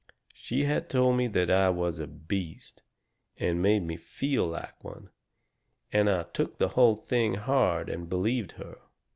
[0.33, 2.81] She had told me that I was a beast,
[3.37, 5.11] and made me feel like one;
[5.93, 8.77] and I took the whole thing hard and believed her.